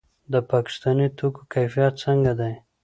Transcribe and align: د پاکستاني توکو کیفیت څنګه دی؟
د 0.33 0.33
پاکستاني 0.51 1.07
توکو 1.17 1.41
کیفیت 1.53 1.93
څنګه 2.05 2.31
دی؟ 2.39 2.53